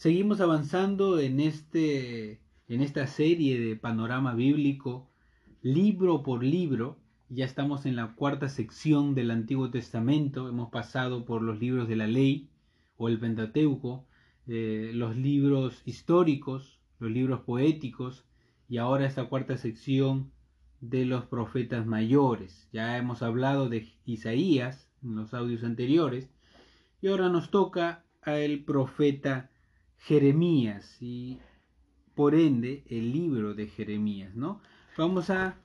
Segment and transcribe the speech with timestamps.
[0.00, 5.10] Seguimos avanzando en, este, en esta serie de panorama bíblico,
[5.60, 6.96] libro por libro.
[7.28, 10.48] Ya estamos en la cuarta sección del Antiguo Testamento.
[10.48, 12.48] Hemos pasado por los libros de la ley
[12.96, 14.06] o el Pentateuco,
[14.46, 18.24] eh, los libros históricos, los libros poéticos
[18.70, 20.32] y ahora esta cuarta sección
[20.80, 22.70] de los profetas mayores.
[22.72, 26.30] Ya hemos hablado de Isaías en los audios anteriores
[27.02, 29.49] y ahora nos toca al profeta
[30.00, 31.38] Jeremías y
[32.14, 34.60] por ende el libro de Jeremías, ¿no?
[34.96, 35.56] Vamos a,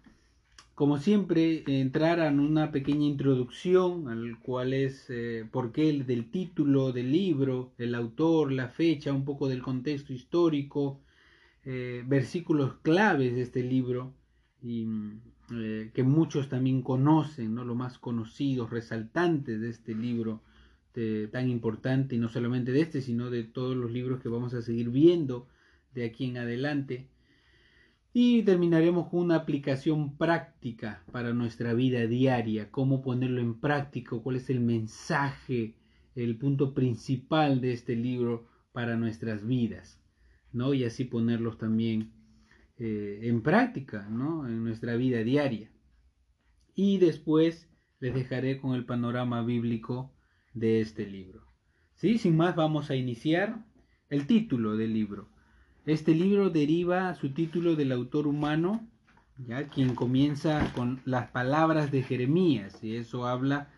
[0.76, 6.30] como siempre, entrar en una pequeña introducción al cual es eh, por qué el del
[6.30, 11.02] título del libro, el autor, la fecha, un poco del contexto histórico,
[11.64, 14.14] eh, versículos claves de este libro
[14.62, 14.86] y
[15.52, 17.64] eh, que muchos también conocen, ¿no?
[17.64, 20.42] Los más conocidos, resaltantes de este libro
[20.96, 24.54] este, tan importante, y no solamente de este, sino de todos los libros que vamos
[24.54, 25.50] a seguir viendo
[25.94, 27.10] de aquí en adelante.
[28.14, 34.38] Y terminaremos con una aplicación práctica para nuestra vida diaria, cómo ponerlo en práctica, cuál
[34.38, 35.76] es el mensaje,
[36.16, 40.02] el punto principal de este libro para nuestras vidas,
[40.54, 40.74] ¿no?
[40.74, 42.14] Y así ponerlos también
[42.78, 44.48] eh, en práctica, ¿no?
[44.48, 45.70] En nuestra vida diaria.
[46.74, 50.15] Y después les dejaré con el panorama bíblico
[50.56, 51.42] de este libro.
[51.94, 52.18] ¿Sí?
[52.18, 53.64] Sin más vamos a iniciar
[54.10, 55.30] el título del libro.
[55.86, 58.88] Este libro deriva su título del autor humano,
[59.38, 63.72] ya quien comienza con las palabras de Jeremías, y eso habla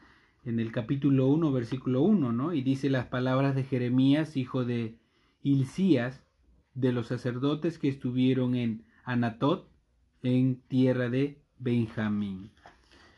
[0.45, 2.53] en el capítulo 1, versículo 1, ¿no?
[2.53, 4.97] Y dice las palabras de Jeremías, hijo de
[5.43, 6.23] Hilcías,
[6.73, 9.69] de los sacerdotes que estuvieron en Anatot,
[10.23, 12.51] en tierra de Benjamín.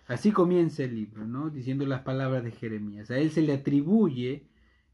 [0.09, 1.51] Así comienza el libro, ¿no?
[1.51, 3.11] diciendo las palabras de Jeremías.
[3.11, 4.43] A él se le atribuye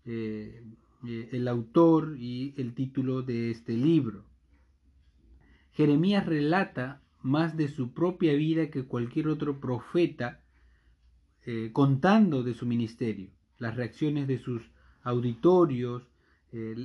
[0.03, 0.61] eh,
[1.08, 4.25] eh, el autor y el título de este libro.
[5.71, 10.42] Jeremías relata más de su propia vida que cualquier otro profeta,
[11.45, 14.64] eh, contando de su ministerio, las reacciones de sus
[15.02, 16.04] auditorios,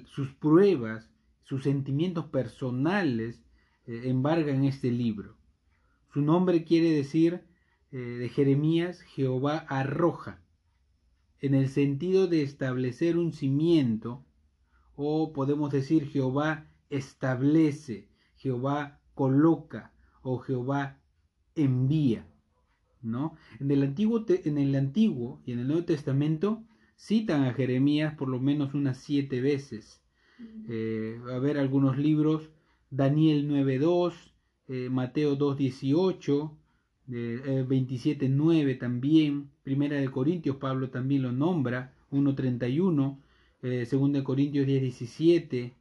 [0.07, 1.09] sus pruebas,
[1.45, 3.41] sus sentimientos personales
[3.87, 5.37] embargan este libro.
[6.13, 7.45] Su nombre quiere decir
[7.93, 10.43] eh, de Jeremías, Jehová arroja,
[11.41, 14.25] en el sentido de establecer un cimiento,
[14.95, 19.93] o podemos decir Jehová establece, Jehová coloca,
[20.23, 21.01] o Jehová
[21.55, 22.27] envía.
[23.03, 23.37] ¿no?
[23.59, 26.63] En, el Antiguo, en el Antiguo y en el Nuevo Testamento
[26.97, 30.03] citan a Jeremías por lo menos unas siete veces.
[30.69, 32.51] Eh, a ver algunos libros,
[32.91, 34.33] Daniel 9.2,
[34.69, 36.57] eh, Mateo 2.18,
[37.11, 43.19] 27.9 eh, también, Primera de Corintios, Pablo también lo nombra, 1.31,
[43.63, 45.73] eh, Segunda de Corintios 10.17,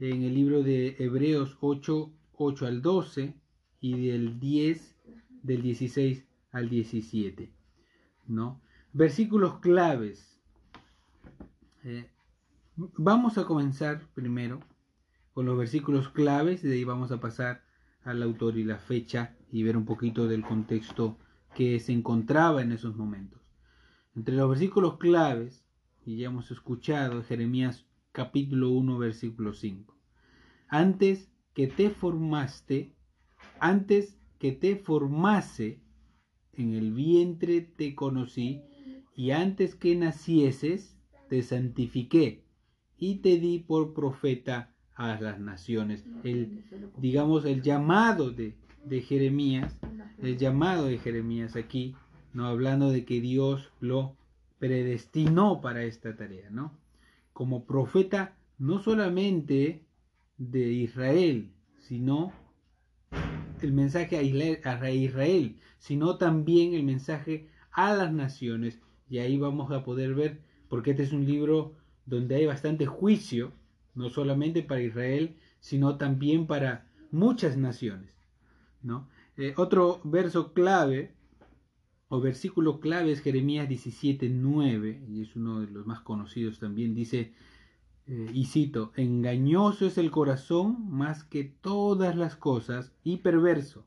[0.00, 3.34] en el libro de Hebreos 8, 8 al 12
[3.80, 4.96] y del 10,
[5.42, 7.52] del 16 al 17.
[8.26, 8.60] ¿no?
[8.92, 10.40] Versículos claves.
[11.84, 12.10] Eh,
[12.76, 14.60] vamos a comenzar primero
[15.32, 17.62] con los versículos claves, de ahí vamos a pasar
[18.02, 21.18] al autor y la fecha y ver un poquito del contexto
[21.54, 23.40] que se encontraba en esos momentos.
[24.14, 25.64] Entre los versículos claves,
[26.04, 29.96] y ya hemos escuchado Jeremías capítulo 1 versículo 5.
[30.68, 32.94] Antes que te formaste,
[33.60, 35.80] antes que te formase,
[36.52, 38.62] en el vientre te conocí,
[39.14, 40.96] y antes que nacieses,
[41.28, 42.44] te santifiqué,
[42.96, 46.04] y te di por profeta a las naciones.
[46.24, 46.64] El,
[46.96, 49.78] digamos, el llamado de, de Jeremías,
[50.22, 51.94] el llamado de Jeremías aquí,
[52.32, 54.16] no hablando de que Dios lo
[54.58, 56.72] predestinó para esta tarea, ¿no?
[57.32, 59.84] Como profeta no solamente
[60.36, 62.32] de Israel, sino
[63.60, 64.22] el mensaje a
[64.92, 68.80] Israel, sino también el mensaje a las naciones.
[69.08, 71.74] Y ahí vamos a poder ver, porque este es un libro
[72.06, 73.52] donde hay bastante juicio,
[73.94, 78.17] no solamente para Israel, sino también para muchas naciones.
[79.36, 81.14] Eh, otro verso clave
[82.08, 86.94] o versículo clave es Jeremías 17:9 y es uno de los más conocidos también.
[86.94, 87.34] Dice,
[88.06, 93.84] eh, y cito, engañoso es el corazón más que todas las cosas y perverso.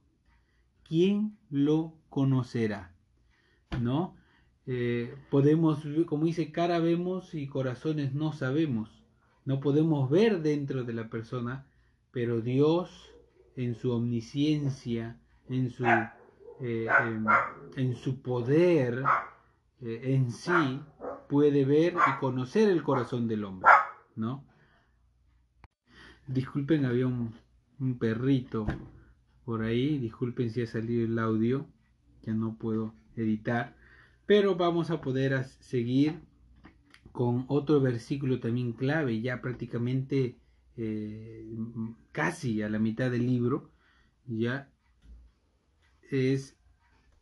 [0.83, 2.95] ¿Quién lo conocerá?
[3.81, 4.15] ¿No?
[4.67, 9.03] Eh, podemos, como dice, cara vemos y corazones no sabemos.
[9.43, 11.65] No podemos ver dentro de la persona,
[12.11, 13.10] pero Dios
[13.55, 15.19] en su omnisciencia,
[15.49, 15.85] en su,
[16.61, 16.87] eh,
[17.75, 19.03] en, su poder
[19.81, 20.81] eh, en sí,
[21.27, 23.69] puede ver y conocer el corazón del hombre,
[24.15, 24.45] ¿no?
[26.27, 27.33] Disculpen, había un,
[27.79, 28.65] un perrito
[29.43, 29.97] por ahí.
[29.97, 31.67] Disculpen si ha salido el audio,
[32.21, 33.75] ya no puedo editar.
[34.25, 36.21] Pero vamos a poder seguir
[37.11, 40.37] con otro versículo también clave, ya prácticamente
[40.77, 41.45] eh,
[42.11, 43.71] casi a la mitad del libro,
[44.25, 44.71] ya
[46.09, 46.57] es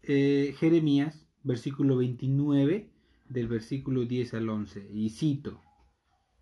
[0.03, 2.89] eh, Jeremías, versículo 29,
[3.29, 5.61] del versículo 10 al 11, y cito,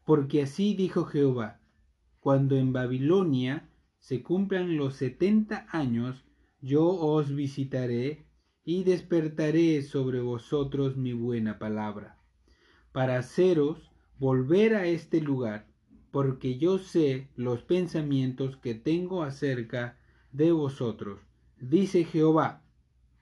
[0.05, 1.59] porque así dijo Jehová,
[2.19, 3.69] cuando en Babilonia
[3.99, 6.25] se cumplan los setenta años,
[6.61, 8.25] yo os visitaré
[8.63, 12.17] y despertaré sobre vosotros mi buena palabra,
[12.91, 15.66] para haceros volver a este lugar,
[16.17, 19.99] porque yo sé los pensamientos que tengo acerca
[20.31, 21.19] de vosotros,
[21.61, 22.63] dice Jehová,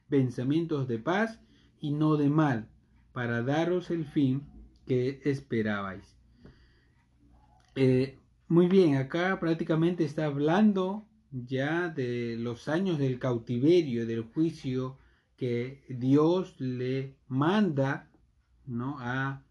[0.08, 1.42] pensamientos de paz
[1.82, 2.70] y no de mal,
[3.12, 4.44] para daros el fin
[4.88, 6.16] que esperabais.
[7.76, 14.98] Eh, muy bien, acá prácticamente está hablando ya de los años del cautiverio, del juicio
[15.36, 18.10] que Dios le manda
[18.66, 18.96] ¿no?
[19.00, 19.44] a,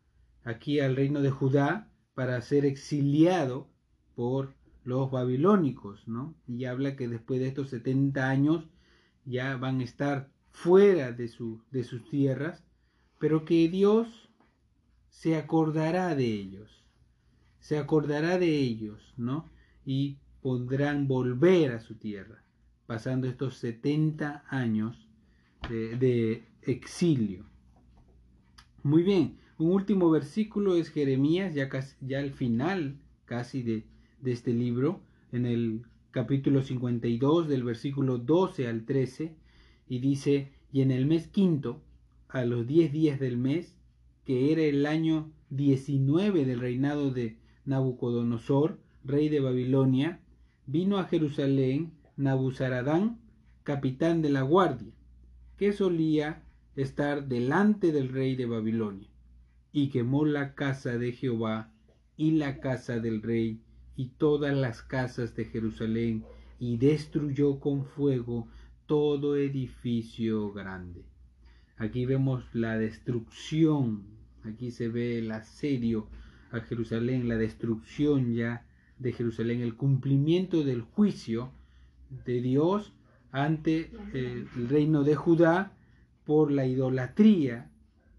[0.45, 3.69] aquí al reino de Judá para ser exiliado
[4.15, 6.35] por los babilónicos, ¿no?
[6.47, 8.65] Y habla que después de estos 70 años
[9.25, 12.63] ya van a estar fuera de, su, de sus tierras,
[13.19, 14.31] pero que Dios
[15.09, 16.85] se acordará de ellos,
[17.61, 19.49] se acordará de ellos, ¿no?
[19.87, 22.45] Y podrán volver a su tierra,
[22.87, 25.09] pasando estos 70 años
[25.71, 27.45] de, exilio.
[28.83, 33.85] Muy bien, un último versículo es Jeremías, ya, casi, ya al final casi de,
[34.21, 35.01] de este libro,
[35.33, 39.35] en el capítulo 52 del versículo 12 al 13,
[39.89, 41.83] y dice, y en el mes quinto,
[42.29, 43.77] a los diez días del mes,
[44.25, 50.21] que era el año 19 del reinado de Nabucodonosor, rey de Babilonia,
[50.67, 53.19] vino a Jerusalén Nabuzaradán,
[53.63, 54.93] capitán de la guardia,
[55.57, 56.43] que solía
[56.77, 59.09] estar delante del rey de Babilonia,
[59.75, 61.69] y quemó la casa de Jehová
[62.17, 63.61] y la casa del rey
[63.97, 66.25] y todas las casas de Jerusalén,
[66.61, 68.47] y destruyó con fuego
[68.87, 71.05] todo edificio grande.
[71.77, 74.05] Aquí vemos la destrucción,
[74.45, 76.07] aquí se ve el asedio
[76.53, 78.65] a Jerusalén, la destrucción ya
[79.01, 81.51] de Jerusalén, el cumplimiento del juicio
[82.25, 82.93] de Dios
[83.33, 85.73] ante eh, el reino de Judá
[86.25, 87.73] por la idolatría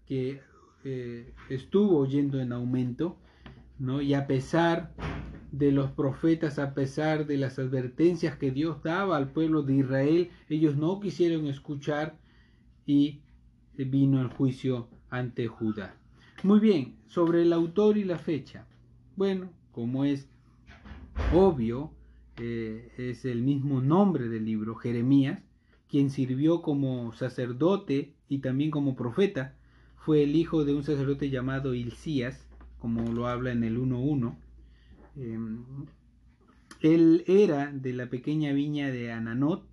[0.04, 0.42] que
[0.88, 3.16] eh, estuvo yendo en aumento,
[3.80, 4.00] ¿no?
[4.00, 4.94] y a pesar
[5.50, 10.30] de los profetas, a pesar de las advertencias que Dios daba al pueblo de Israel,
[10.48, 12.16] ellos no quisieron escuchar
[12.86, 13.18] y
[13.74, 15.96] vino el juicio ante Judá.
[16.44, 18.64] Muy bien, sobre el autor y la fecha.
[19.16, 20.28] Bueno, como es
[21.34, 21.90] obvio,
[22.38, 25.42] eh, es el mismo nombre del libro, Jeremías,
[25.88, 29.55] quien sirvió como sacerdote y también como profeta,
[30.06, 32.48] fue el hijo de un sacerdote llamado Hilcías,
[32.78, 34.36] como lo habla en el 1.1
[35.16, 35.64] Em,
[36.80, 39.66] él era de la pequeña viña de Ananot,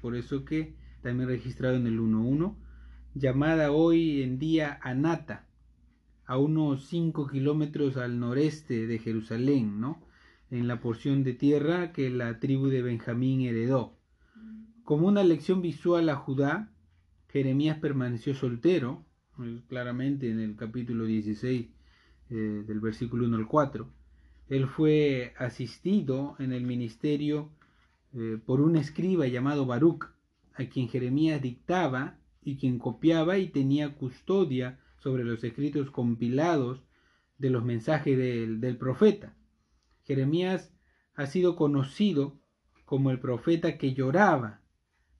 [0.00, 2.56] por eso que también registrado en el 1.1,
[3.14, 5.46] llamada hoy en día Anata,
[6.24, 10.02] a unos 5 kilómetros al noreste de Jerusalén, ¿no?
[10.50, 13.96] en la porción de tierra que la tribu de Benjamín heredó.
[14.82, 16.72] Como una lección visual a Judá,
[17.28, 19.04] Jeremías permaneció soltero,
[19.68, 21.66] claramente en el capítulo 16
[22.30, 24.00] eh, del versículo 1 al 4
[24.50, 27.50] él fue asistido en el ministerio
[28.12, 30.06] eh, por un escriba llamado Baruch,
[30.54, 36.82] a quien Jeremías dictaba y quien copiaba y tenía custodia sobre los escritos compilados
[37.38, 39.36] de los mensajes del, del profeta.
[40.02, 40.74] Jeremías
[41.14, 42.36] ha sido conocido
[42.84, 44.62] como el profeta que lloraba,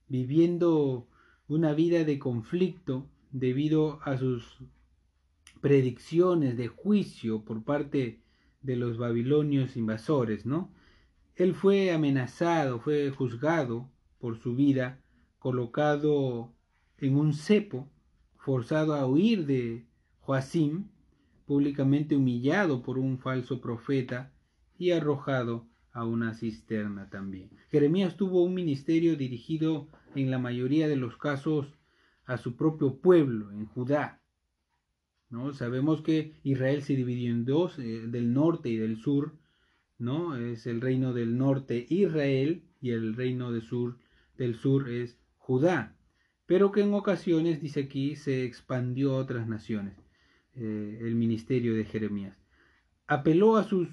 [0.09, 1.07] viviendo
[1.47, 4.59] una vida de conflicto debido a sus
[5.61, 8.21] predicciones de juicio por parte
[8.61, 10.71] de los babilonios invasores, ¿no?
[11.35, 15.01] Él fue amenazado, fue juzgado por su vida,
[15.39, 16.53] colocado
[16.97, 17.89] en un cepo,
[18.37, 19.85] forzado a huir de
[20.19, 20.89] Joacim,
[21.45, 24.31] públicamente humillado por un falso profeta
[24.77, 27.49] y arrojado a una cisterna también.
[27.69, 31.73] Jeremías tuvo un ministerio dirigido en la mayoría de los casos
[32.33, 34.21] a su propio pueblo, en Judá,
[35.29, 35.53] ¿no?
[35.53, 39.37] Sabemos que Israel se dividió en dos, eh, del norte y del sur,
[39.97, 40.35] ¿no?
[40.35, 43.97] Es el reino del norte Israel y el reino del sur,
[44.37, 45.97] del sur es Judá,
[46.45, 49.95] pero que en ocasiones, dice aquí, se expandió a otras naciones,
[50.53, 52.37] eh, el ministerio de Jeremías.
[53.07, 53.89] Apeló a sus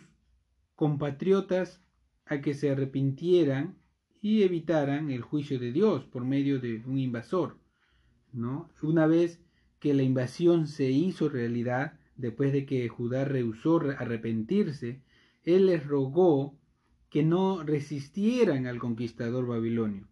[0.75, 1.83] compatriotas
[2.25, 3.79] a que se arrepintieran
[4.21, 7.59] y evitaran el juicio de Dios por medio de un invasor.
[8.33, 9.41] Una vez
[9.81, 15.03] que la invasión se hizo realidad, después de que Judá rehusó arrepentirse,
[15.45, 16.59] él les rogó
[17.11, 20.09] que no resistieran al conquistador babilonio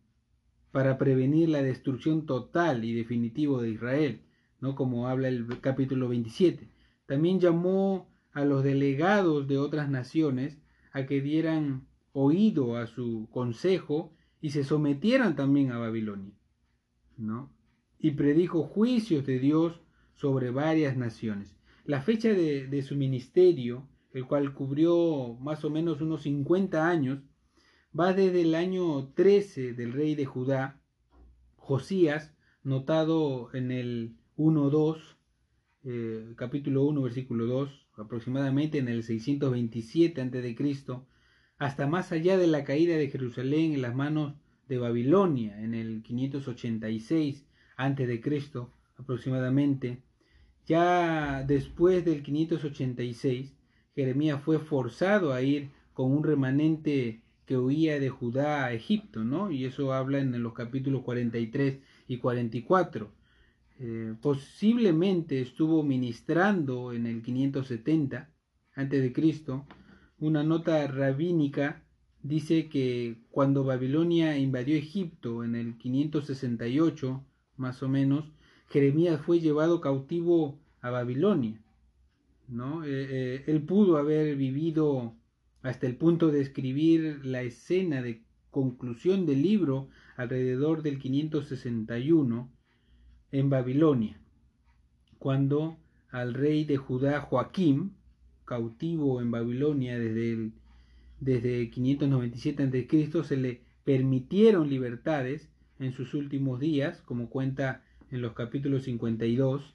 [0.73, 4.21] para prevenir la destrucción total y definitiva de Israel,
[4.61, 4.75] ¿no?
[4.75, 6.69] como habla el capítulo 27.
[7.07, 10.59] También llamó a los delegados de otras naciones
[10.93, 16.35] a que dieran oído a su consejo y se sometieran también a Babilonia,
[17.17, 17.56] ¿no?
[17.99, 19.81] Y predijo juicios de Dios
[20.15, 21.57] sobre varias naciones.
[21.85, 27.23] La fecha de, su ministerio, el cual cubrió más o menos unos 50 años,
[27.99, 30.81] va desde el año 13 del rey de Judá,
[31.57, 35.17] Josías, notado en el 1.2,
[35.85, 40.57] eh, capítulo 1, versículo 2, aproximadamente en el 627 a.C.,
[41.59, 44.35] hasta más allá de la caída de Jerusalén en las manos
[44.69, 47.46] de Babilonia en el 586
[47.77, 48.21] a.C.
[48.99, 50.03] aproximadamente.
[50.67, 53.53] Ya después del 586,
[53.95, 59.51] Jeremías fue forzado a ir con un remanente que huía de Judá a Egipto, ¿no?
[59.51, 61.79] Y eso habla en los capítulos 43
[62.09, 63.13] y 44.
[63.79, 68.31] Eh, posiblemente estuvo ministrando en el 570
[68.75, 69.13] a.C.,
[70.19, 71.83] una nota rabínica
[72.23, 77.25] dice que cuando Babilonia invadió Egipto en el 568,
[77.57, 78.25] más o menos,
[78.69, 81.61] Jeremías fue llevado cautivo a Babilonia.
[82.49, 82.85] ¿no?
[82.85, 85.15] Eh, eh, él pudo haber vivido
[85.63, 92.51] hasta el punto de escribir la escena de conclusión del libro alrededor del 561
[93.33, 94.21] en Babilonia,
[95.19, 95.77] cuando
[96.11, 97.91] al rey de Judá Joaquim,
[98.45, 100.53] cautivo en Babilonia desde, el,
[101.21, 108.33] desde 597 a.C., se le permitieron libertades en sus últimos días, como cuenta en los
[108.33, 109.75] capítulos 52.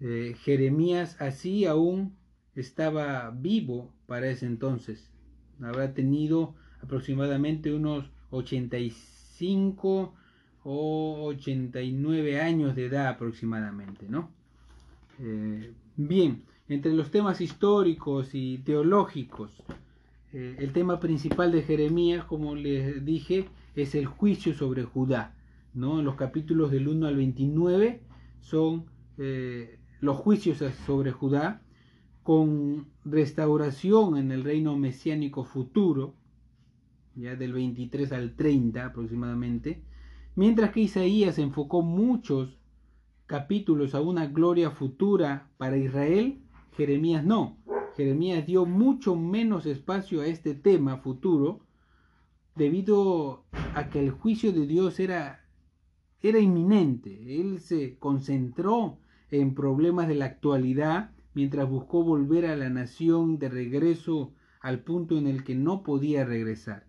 [0.00, 2.16] Eh, Jeremías así aún
[2.54, 5.10] estaba vivo para ese entonces.
[5.60, 10.14] Habrá tenido aproximadamente unos 85
[10.64, 14.30] o 89 años de edad aproximadamente, ¿no?
[15.20, 19.62] Eh, bien, entre los temas históricos y teológicos,
[20.32, 25.36] eh, el tema principal de Jeremías, como les dije, es el juicio sobre Judá.
[25.74, 25.98] ¿no?
[25.98, 28.02] En los capítulos del 1 al 29
[28.40, 28.86] son
[29.18, 31.62] eh, los juicios sobre Judá
[32.22, 36.14] con restauración en el reino mesiánico futuro,
[37.14, 39.82] ya del 23 al 30 aproximadamente,
[40.36, 42.58] mientras que Isaías enfocó muchos
[43.26, 46.42] capítulos a una gloria futura para Israel
[46.76, 47.58] Jeremías no.
[47.96, 51.60] Jeremías dio mucho menos espacio a este tema futuro
[52.54, 53.44] debido
[53.74, 55.46] a que el juicio de Dios era,
[56.20, 57.40] era inminente.
[57.40, 58.98] Él se concentró
[59.30, 65.16] en problemas de la actualidad mientras buscó volver a la nación de regreso al punto
[65.16, 66.86] en el que no podía regresar.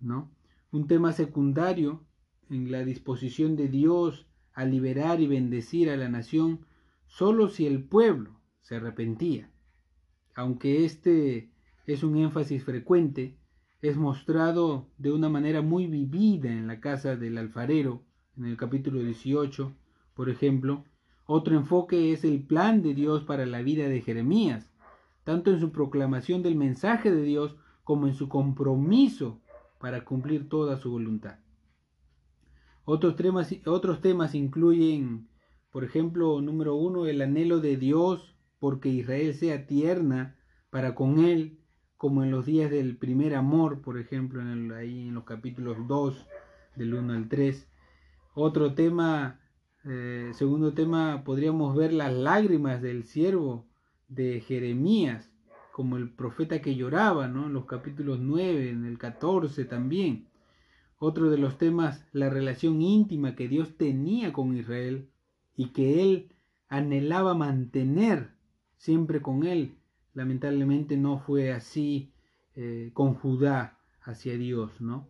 [0.00, 0.30] ¿no?
[0.70, 2.04] Un tema secundario
[2.50, 6.66] en la disposición de Dios a liberar y bendecir a la nación
[7.06, 9.50] solo si el pueblo se arrepentía.
[10.34, 11.50] Aunque este
[11.86, 13.36] es un énfasis frecuente,
[13.82, 18.02] es mostrado de una manera muy vivida en la casa del alfarero,
[18.36, 19.72] en el capítulo 18,
[20.14, 20.84] por ejemplo.
[21.26, 24.70] Otro enfoque es el plan de Dios para la vida de Jeremías,
[25.24, 29.40] tanto en su proclamación del mensaje de Dios como en su compromiso
[29.78, 31.38] para cumplir toda su voluntad.
[32.84, 35.28] Otros temas, otros temas incluyen,
[35.70, 40.36] por ejemplo, número uno, el anhelo de Dios porque Israel sea tierna
[40.70, 41.58] para con él,
[41.96, 46.26] como en los días del primer amor, por ejemplo, en ahí en los capítulos 2,
[46.76, 47.66] del 1 al 3.
[48.34, 49.40] Otro tema,
[49.84, 53.66] eh, segundo tema, podríamos ver las lágrimas del siervo
[54.08, 55.30] de Jeremías,
[55.72, 57.46] como el profeta que lloraba, ¿no?
[57.46, 60.28] En los capítulos 9, en el 14 también.
[60.98, 65.10] Otro de los temas, la relación íntima que Dios tenía con Israel
[65.54, 66.32] y que él
[66.68, 68.30] anhelaba mantener
[68.76, 69.74] siempre con él.
[70.16, 72.10] Lamentablemente no fue así
[72.54, 75.06] eh, con Judá hacia Dios, ¿no?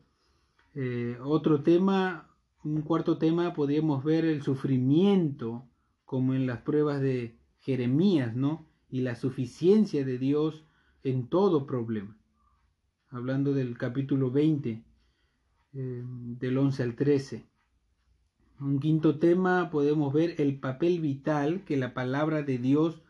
[0.75, 2.29] Eh, otro tema,
[2.65, 5.65] un cuarto tema, podríamos ver el sufrimiento,
[6.05, 8.67] como en las pruebas de Jeremías, ¿no?
[8.91, 10.67] Y la suficiencia de Dios
[11.05, 12.19] en todo problema.
[13.09, 14.83] Hablando del capítulo 20,
[15.75, 17.47] eh, del 11 al 13.
[18.59, 23.03] Un quinto tema podemos ver el papel vital que la palabra de Dios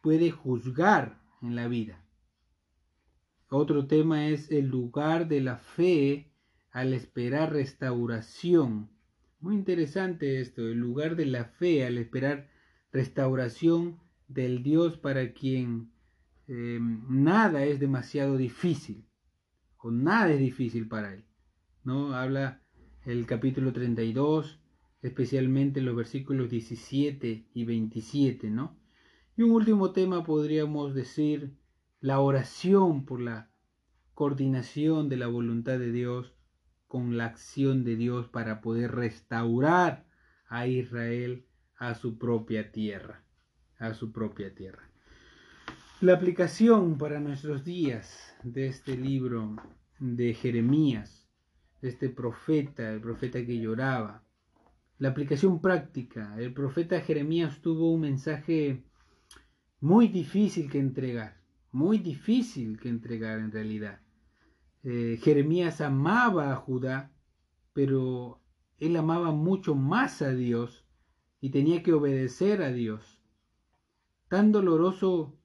[0.00, 2.04] puede juzgar en la vida.
[3.48, 6.32] otro tema es el lugar de la fe
[6.70, 8.90] al esperar restauración.
[9.40, 12.48] Muy interesante esto, el lugar de la fe al esperar
[12.92, 15.92] restauración del Dios para quien
[16.48, 19.06] eh, nada es demasiado difícil,
[19.78, 21.24] o nada es difícil para él.
[21.84, 22.14] ¿no?
[22.14, 22.62] Habla
[23.04, 24.60] el capítulo 32,
[25.02, 28.76] especialmente los versículos 17 y 27, ¿no?
[29.36, 31.56] Y un último tema podríamos decir
[32.00, 33.50] la oración por la
[34.14, 36.36] coordinación de la voluntad de Dios
[36.86, 40.06] con la acción de Dios para poder restaurar
[40.46, 43.24] a Israel a su propia tierra,
[43.80, 44.88] a su propia tierra.
[46.00, 49.56] La aplicación para nuestros días de este libro
[49.98, 51.28] de Jeremías,
[51.82, 54.22] de este profeta, el profeta que lloraba,
[54.98, 56.36] la aplicación práctica.
[56.38, 58.84] El profeta Jeremías tuvo un mensaje
[59.84, 61.36] muy difícil que entregar,
[61.70, 64.00] muy difícil que entregar en realidad.
[64.82, 67.12] Eh, Jeremías amaba a Judá,
[67.74, 68.40] pero
[68.78, 70.86] él amaba mucho más a Dios
[71.38, 73.20] y tenía que obedecer a Dios.
[74.28, 75.36] Tan doloroso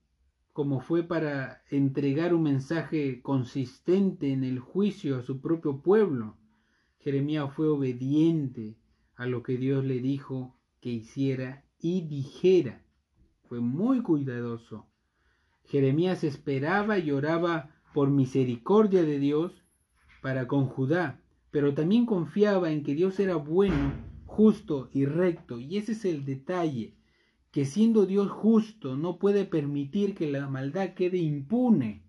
[0.53, 6.38] como fue para entregar un mensaje consistente en el juicio a su propio pueblo,
[7.00, 8.77] Jeremías fue obediente
[9.17, 12.86] a lo que Dios le dijo que hiciera y dijera.
[13.50, 14.86] Fue muy cuidadoso.
[15.63, 19.63] Jeremías esperaba y oraba por misericordia de Dios
[20.22, 23.94] para con Judá, pero también confiaba en que Dios era bueno,
[24.27, 25.60] justo y recto.
[25.60, 26.96] Y ese es el detalle,
[27.50, 32.03] que siendo Dios justo no puede permitir que la maldad quede impune.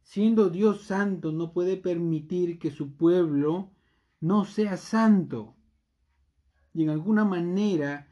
[0.00, 3.72] Siendo Dios santo no puede permitir que su pueblo
[4.20, 5.54] no sea santo.
[6.72, 8.07] Y en alguna manera,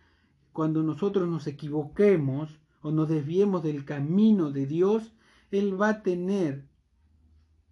[0.56, 5.14] cuando nosotros nos equivoquemos o nos desviemos del camino de Dios,
[5.50, 6.66] Él va a tener,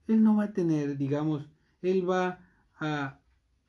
[0.07, 1.49] Él no va a tener, digamos,
[1.81, 2.41] Él va
[2.79, 3.21] a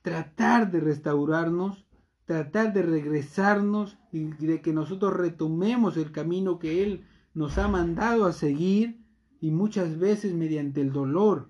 [0.02, 1.88] tratar de restaurarnos,
[2.26, 8.26] tratar de regresarnos y de que nosotros retomemos el camino que Él nos ha mandado
[8.26, 9.00] a seguir
[9.39, 11.50] y muchas veces mediante el dolor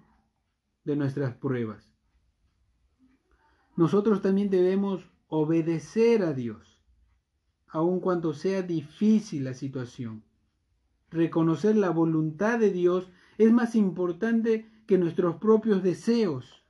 [0.84, 1.92] de nuestras pruebas.
[3.76, 6.75] Nosotros también debemos obedecer a Dios,
[7.68, 10.24] aun cuando sea difícil la situación.
[11.10, 16.64] Reconocer la voluntad de Dios es más importante que nuestros propios deseos.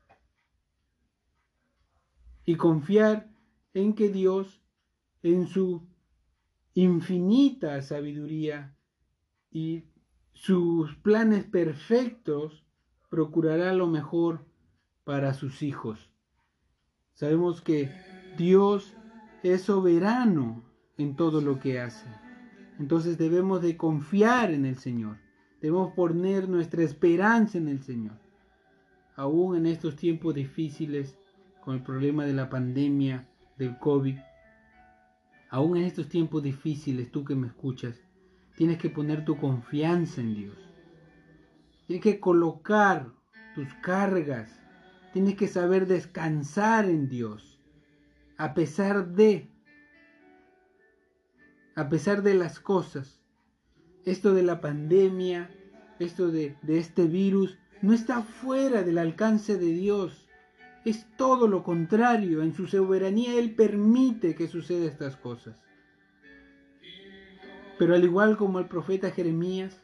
[2.45, 3.29] Y confiar
[3.73, 4.61] en que Dios,
[5.23, 5.87] en su
[6.73, 8.75] infinita sabiduría
[9.51, 9.85] y
[10.33, 12.65] sus planes perfectos,
[13.09, 14.45] procurará lo mejor
[15.05, 16.11] para sus hijos.
[17.13, 17.89] Sabemos que
[18.37, 18.93] Dios
[19.41, 20.64] es soberano
[20.97, 22.07] en todo lo que hace.
[22.79, 25.17] Entonces debemos de confiar en el Señor.
[25.61, 28.17] Debemos poner nuestra esperanza en el Señor.
[29.15, 31.17] Aún en estos tiempos difíciles,
[31.63, 33.27] con el problema de la pandemia,
[33.57, 34.17] del COVID,
[35.49, 38.01] aún en estos tiempos difíciles, tú que me escuchas,
[38.57, 40.57] tienes que poner tu confianza en Dios.
[41.87, 43.11] Tienes que colocar
[43.53, 44.59] tus cargas.
[45.13, 47.55] Tienes que saber descansar en Dios
[48.37, 49.49] a pesar de,
[51.75, 53.19] a pesar de las cosas,
[54.05, 55.49] esto de la pandemia,
[55.99, 60.27] esto de, este virus, no está fuera del alcance de Dios.
[60.85, 62.41] Es todo lo contrario.
[62.43, 65.61] En su soberanía Él permite que suceda estas cosas.
[67.77, 69.81] Pero al igual como el profeta Jeremías,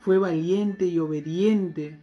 [0.00, 2.00] fue valiente y obediente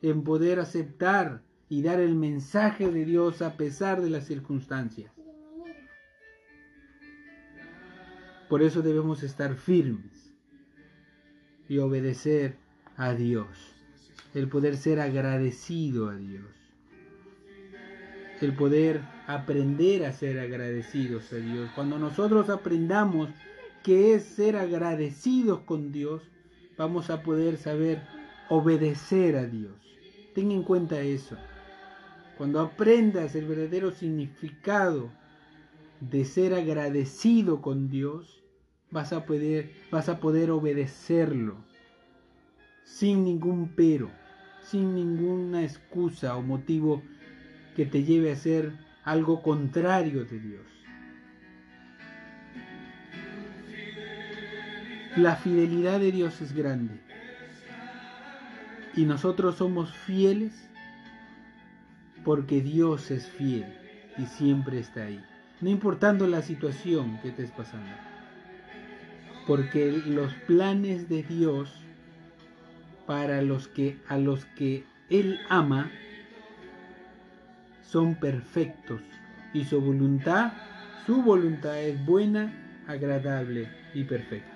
[0.00, 5.12] en poder aceptar y dar el mensaje de Dios a pesar de las circunstancias.
[8.54, 10.32] Por eso debemos estar firmes
[11.68, 12.54] y obedecer
[12.96, 13.48] a Dios.
[14.32, 16.46] El poder ser agradecido a Dios.
[18.40, 21.68] El poder aprender a ser agradecidos a Dios.
[21.74, 23.28] Cuando nosotros aprendamos
[23.82, 26.22] qué es ser agradecidos con Dios,
[26.78, 28.02] vamos a poder saber
[28.50, 29.74] obedecer a Dios.
[30.32, 31.36] Ten en cuenta eso.
[32.38, 35.10] Cuando aprendas el verdadero significado
[35.98, 38.43] de ser agradecido con Dios,
[38.94, 41.56] vas a poder, vas a poder obedecerlo
[42.84, 44.08] sin ningún pero,
[44.62, 47.02] sin ninguna excusa o motivo
[47.74, 50.66] que te lleve a hacer algo contrario de Dios.
[55.16, 57.00] La fidelidad de Dios es grande
[58.94, 60.68] y nosotros somos fieles
[62.24, 63.66] porque Dios es fiel
[64.18, 65.20] y siempre está ahí,
[65.60, 68.13] no importando la situación que estés pasando.
[69.46, 71.72] Porque los planes de Dios
[73.06, 75.90] para los que a los que él ama
[77.82, 79.00] son perfectos
[79.52, 80.52] y su voluntad,
[81.06, 84.50] su voluntad es buena, agradable y perfecta.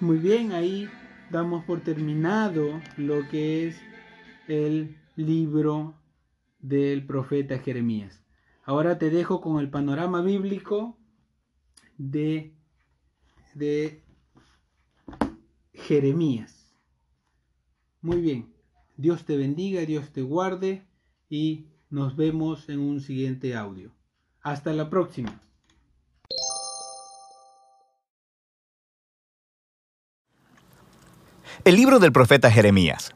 [0.00, 0.88] Muy bien, ahí
[1.30, 3.80] damos por terminado lo que es
[4.48, 5.94] el libro
[6.58, 8.24] del profeta Jeremías.
[8.64, 10.96] Ahora te dejo con el panorama bíblico
[11.98, 12.54] de,
[13.54, 14.02] de
[15.72, 16.74] Jeremías.
[18.00, 18.52] Muy bien,
[18.96, 20.86] Dios te bendiga, Dios te guarde
[21.28, 23.92] y nos vemos en un siguiente audio.
[24.42, 25.40] Hasta la próxima.
[31.64, 33.14] El libro del profeta Jeremías.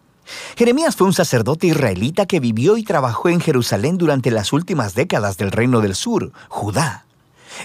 [0.56, 5.36] Jeremías fue un sacerdote israelita que vivió y trabajó en Jerusalén durante las últimas décadas
[5.36, 7.07] del reino del sur, Judá.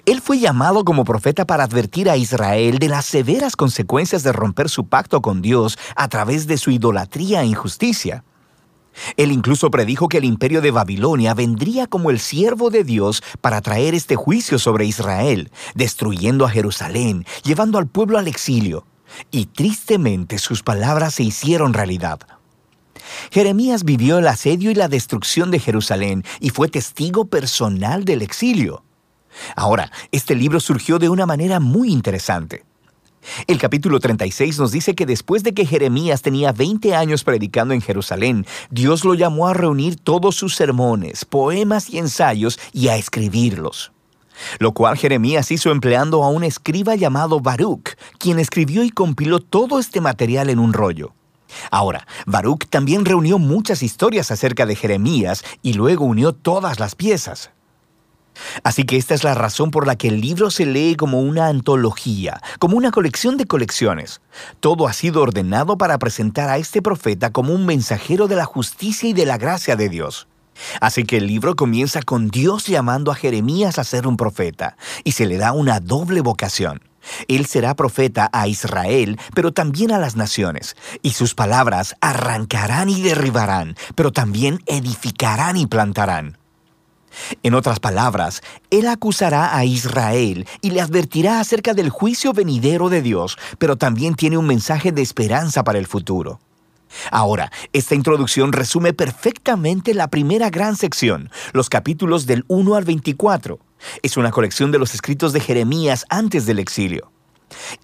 [0.05, 4.69] Él fue llamado como profeta para advertir a Israel de las severas consecuencias de romper
[4.69, 8.23] su pacto con Dios a través de su idolatría e injusticia.
[9.17, 13.61] Él incluso predijo que el imperio de Babilonia vendría como el siervo de Dios para
[13.61, 18.85] traer este juicio sobre Israel, destruyendo a Jerusalén, llevando al pueblo al exilio.
[19.31, 22.19] Y tristemente sus palabras se hicieron realidad.
[23.31, 28.83] Jeremías vivió el asedio y la destrucción de Jerusalén y fue testigo personal del exilio.
[29.55, 32.63] Ahora, este libro surgió de una manera muy interesante.
[33.47, 37.81] El capítulo 36 nos dice que después de que Jeremías tenía 20 años predicando en
[37.81, 43.91] Jerusalén, Dios lo llamó a reunir todos sus sermones, poemas y ensayos y a escribirlos.
[44.59, 49.79] Lo cual Jeremías hizo empleando a un escriba llamado Baruch, quien escribió y compiló todo
[49.79, 51.13] este material en un rollo.
[51.69, 57.51] Ahora, Baruch también reunió muchas historias acerca de Jeremías y luego unió todas las piezas.
[58.63, 61.47] Así que esta es la razón por la que el libro se lee como una
[61.47, 64.21] antología, como una colección de colecciones.
[64.59, 69.09] Todo ha sido ordenado para presentar a este profeta como un mensajero de la justicia
[69.09, 70.27] y de la gracia de Dios.
[70.81, 75.13] Así que el libro comienza con Dios llamando a Jeremías a ser un profeta, y
[75.13, 76.81] se le da una doble vocación.
[77.27, 83.01] Él será profeta a Israel, pero también a las naciones, y sus palabras arrancarán y
[83.01, 86.37] derribarán, pero también edificarán y plantarán.
[87.43, 93.01] En otras palabras, Él acusará a Israel y le advertirá acerca del juicio venidero de
[93.01, 96.39] Dios, pero también tiene un mensaje de esperanza para el futuro.
[97.11, 103.59] Ahora, esta introducción resume perfectamente la primera gran sección, los capítulos del 1 al 24.
[104.01, 107.11] Es una colección de los escritos de Jeremías antes del exilio.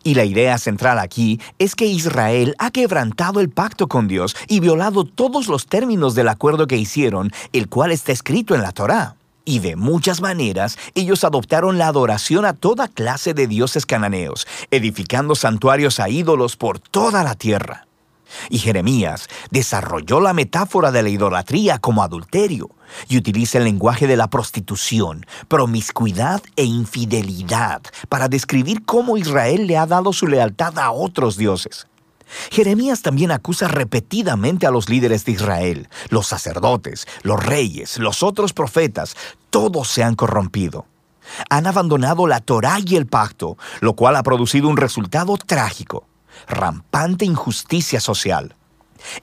[0.04, 4.60] Y la idea central aquí es que Israel ha quebrantado el pacto con Dios y
[4.60, 9.16] violado todos los términos del acuerdo que hicieron, el cual está escrito en la Torá.
[9.50, 15.34] Y de muchas maneras ellos adoptaron la adoración a toda clase de dioses cananeos, edificando
[15.34, 17.88] santuarios a ídolos por toda la tierra.
[18.52, 22.70] Y Jeremías desarrolló la metáfora de la idolatría como adulterio
[23.08, 29.78] y utiliza el lenguaje de la prostitución, promiscuidad e infidelidad para describir cómo Israel le
[29.78, 31.88] ha dado su lealtad a otros dioses.
[32.52, 38.54] Jeremías también acusa repetidamente a los líderes de Israel, los sacerdotes, los reyes, los otros
[38.54, 39.16] profetas,
[39.50, 40.86] todos se han corrompido.
[41.50, 46.08] Han abandonado la Torá y el pacto, lo cual ha producido un resultado trágico,
[46.48, 48.56] rampante injusticia social.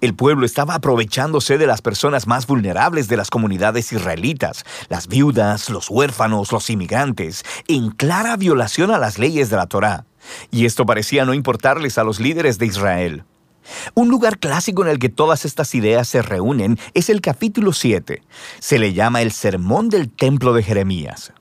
[0.01, 5.71] El pueblo estaba aprovechándose de las personas más vulnerables de las comunidades israelitas, las viudas,
[5.71, 10.07] los huérfanos, los inmigrantes, en clara violación a las leyes de la Torá
[10.51, 13.25] y esto parecía no importarles a los líderes de Israel.
[13.95, 18.23] Un lugar clásico en el que todas estas ideas se reúnen es el capítulo 7.
[18.61, 21.33] Se le llama el Sermón del Templo de Jeremías.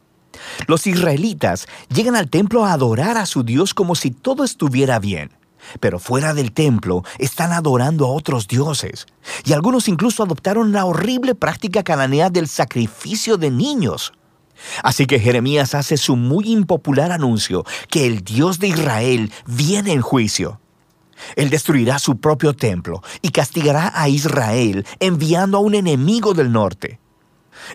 [0.68, 5.32] Los israelitas llegan al templo a adorar a su Dios como si todo estuviera bien.
[5.80, 9.06] Pero fuera del templo están adorando a otros dioses.
[9.44, 14.14] Y algunos incluso adoptaron la horrible práctica cananea del sacrificio de niños.
[14.84, 20.02] Así que Jeremías hace su muy impopular anuncio que el Dios de Israel viene en
[20.02, 20.60] juicio.
[21.36, 27.00] Él destruirá su propio templo y castigará a Israel enviando a un enemigo del norte.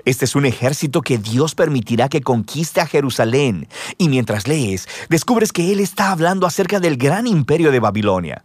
[0.04, 5.52] Este es un ejército que Dios permitirá que conquiste a Jerusalén, y mientras lees, descubres
[5.52, 8.44] que Él está hablando acerca del gran imperio de Babilonia.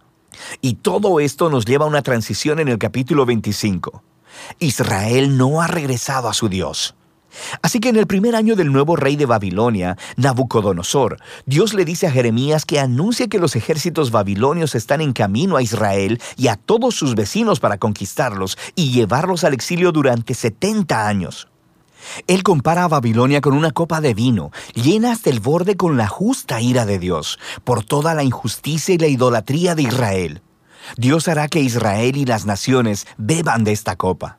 [0.61, 4.03] Y todo esto nos lleva a una transición en el capítulo 25.
[4.59, 6.95] Israel no ha regresado a su Dios.
[7.61, 12.07] Así que en el primer año del nuevo rey de Babilonia, Nabucodonosor, Dios le dice
[12.07, 16.55] a Jeremías que anuncie que los ejércitos babilonios están en camino a Israel y a
[16.55, 21.47] todos sus vecinos para conquistarlos y llevarlos al exilio durante 70 años.
[22.27, 26.07] Él compara a Babilonia con una copa de vino, llena hasta el borde con la
[26.07, 30.41] justa ira de Dios, por toda la injusticia y la idolatría de Israel.
[30.97, 34.37] Dios hará que Israel y las naciones beban de esta copa.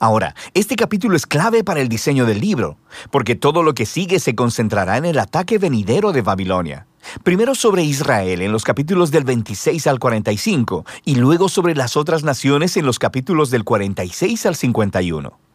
[0.00, 2.76] Ahora, este capítulo es clave para el diseño del libro,
[3.10, 6.86] porque todo lo que sigue se concentrará en el ataque venidero de Babilonia.
[7.22, 12.24] Primero sobre Israel en los capítulos del 26 al 45 y luego sobre las otras
[12.24, 15.45] naciones en los capítulos del 46 al 51.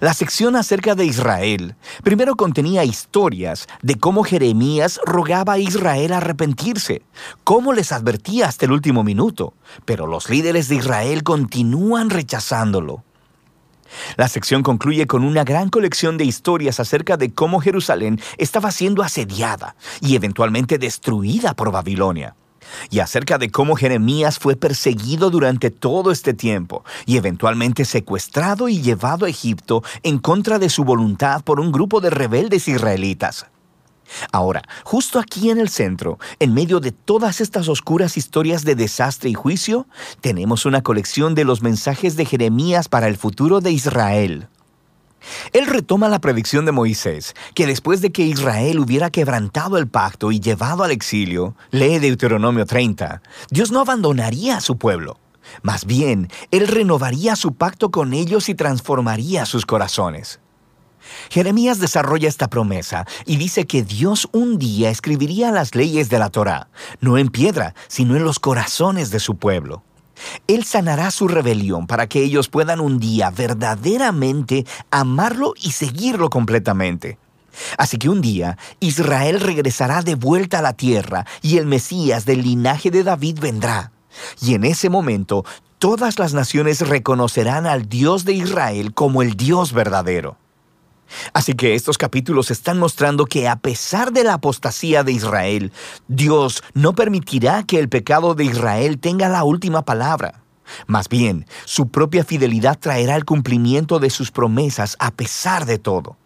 [0.00, 7.02] La sección acerca de Israel primero contenía historias de cómo Jeremías rogaba a Israel arrepentirse,
[7.44, 13.04] cómo les advertía hasta el último minuto, pero los líderes de Israel continúan rechazándolo.
[14.16, 19.02] La sección concluye con una gran colección de historias acerca de cómo Jerusalén estaba siendo
[19.02, 22.36] asediada y eventualmente destruida por Babilonia
[22.90, 28.80] y acerca de cómo Jeremías fue perseguido durante todo este tiempo y eventualmente secuestrado y
[28.80, 33.46] llevado a Egipto en contra de su voluntad por un grupo de rebeldes israelitas.
[34.32, 39.30] Ahora, justo aquí en el centro, en medio de todas estas oscuras historias de desastre
[39.30, 39.86] y juicio,
[40.20, 44.48] tenemos una colección de los mensajes de Jeremías para el futuro de Israel.
[45.52, 50.32] Él retoma la predicción de Moisés, que después de que Israel hubiera quebrantado el pacto
[50.32, 55.18] y llevado al exilio, lee Deuteronomio 30, Dios no abandonaría a su pueblo.
[55.62, 60.40] Más bien, Él renovaría su pacto con ellos y transformaría sus corazones.
[61.30, 66.30] Jeremías desarrolla esta promesa y dice que Dios un día escribiría las leyes de la
[66.30, 66.68] Torá,
[67.00, 69.82] no en piedra, sino en los corazones de su pueblo.
[70.46, 77.18] Él sanará su rebelión para que ellos puedan un día verdaderamente amarlo y seguirlo completamente.
[77.78, 82.42] Así que un día Israel regresará de vuelta a la tierra y el Mesías del
[82.42, 83.92] linaje de David vendrá.
[84.40, 85.44] Y en ese momento
[85.78, 90.36] todas las naciones reconocerán al Dios de Israel como el Dios verdadero.
[91.32, 95.72] Así que estos capítulos están mostrando que a pesar de la apostasía de Israel,
[96.08, 100.42] Dios no permitirá que el pecado de Israel tenga la última palabra.
[100.86, 106.16] Más bien, su propia fidelidad traerá el cumplimiento de sus promesas a pesar de todo.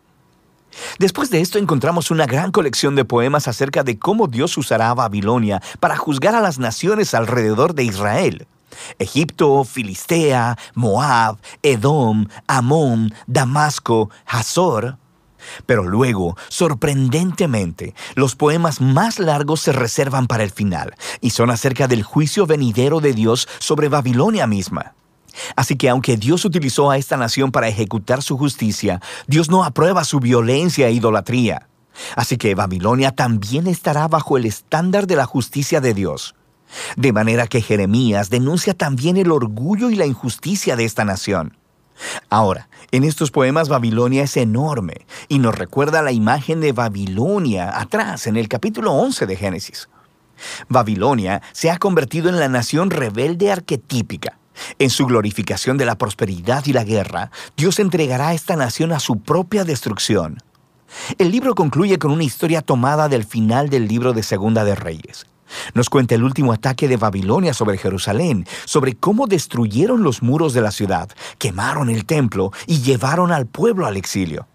[0.99, 4.95] Después de esto encontramos una gran colección de poemas acerca de cómo Dios usará a
[4.95, 8.47] Babilonia para juzgar a las naciones alrededor de Israel.
[8.99, 14.99] Egipto, Filistea, Moab, Edom, Amón, Damasco, Hazor.
[15.67, 21.87] Pero luego, sorprendentemente, los poemas más largos se reservan para el final y son acerca
[21.87, 24.95] del juicio venidero de Dios sobre Babilonia misma.
[25.57, 30.05] Así que aunque Dios utilizó a esta nación para ejecutar su justicia, Dios no aprueba
[30.05, 31.69] su violencia e idolatría.
[32.17, 36.35] Así que Babilonia también estará bajo el estándar de la justicia de Dios.
[36.97, 41.57] De manera que Jeremías denuncia también el orgullo y la injusticia de esta nación.
[42.29, 48.27] Ahora, en estos poemas Babilonia es enorme y nos recuerda la imagen de Babilonia atrás
[48.27, 49.89] en el capítulo 11 de Génesis.
[50.69, 54.39] Babilonia se ha convertido en la nación rebelde arquetípica.
[54.79, 59.01] En su glorificación de la prosperidad y la guerra, Dios entregará a esta nación a
[59.01, 60.39] su propia destrucción.
[61.19, 65.27] El libro concluye con una historia tomada del final del libro de Segunda de Reyes.
[65.75, 70.61] Nos cuenta el último ataque de Babilonia sobre Jerusalén, sobre cómo destruyeron los muros de
[70.61, 74.47] la ciudad, quemaron el templo y llevaron al pueblo al exilio.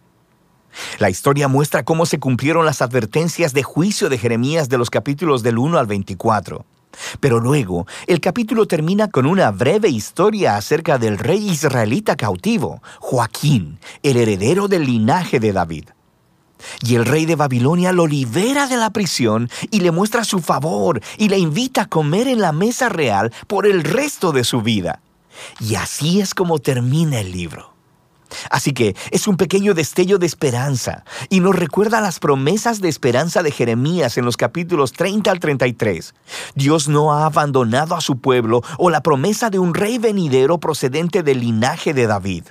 [0.99, 5.43] La historia muestra cómo se cumplieron las advertencias de juicio de Jeremías de los capítulos
[5.43, 6.65] del 1 al 24.
[7.19, 13.79] Pero luego, el capítulo termina con una breve historia acerca del rey israelita cautivo, Joaquín,
[14.03, 15.85] el heredero del linaje de David.
[16.81, 21.01] Y el rey de Babilonia lo libera de la prisión y le muestra su favor
[21.17, 25.01] y le invita a comer en la mesa real por el resto de su vida.
[25.59, 27.73] Y así es como termina el libro.
[28.49, 33.43] Así que es un pequeño destello de esperanza y nos recuerda las promesas de esperanza
[33.43, 36.13] de Jeremías en los capítulos 30 al 33.
[36.55, 41.23] Dios no ha abandonado a su pueblo o la promesa de un rey venidero procedente
[41.23, 42.43] del linaje de David.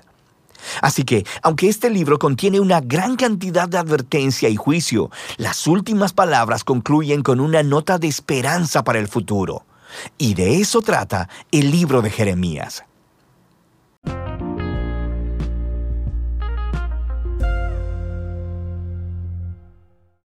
[0.83, 6.13] Así que, aunque este libro contiene una gran cantidad de advertencia y juicio, las últimas
[6.13, 9.65] palabras concluyen con una nota de esperanza para el futuro.
[10.19, 12.85] Y de eso trata el libro de Jeremías.